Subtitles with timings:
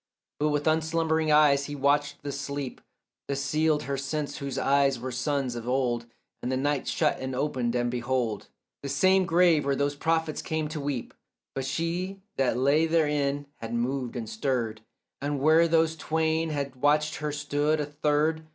[0.39, 2.81] But with unslumbering eyes he watched the sleep
[3.27, 6.07] That sealed her sense whose eyes were suns of old;
[6.41, 8.47] And the night shut and opened, and behold,
[8.81, 11.13] The same grave where those prophets came to weep,
[11.53, 14.81] But she that lay therein had moved and stirred,
[15.21, 18.47] And where those twain had watched her stood a third.